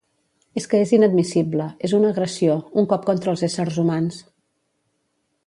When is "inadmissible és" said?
0.97-1.93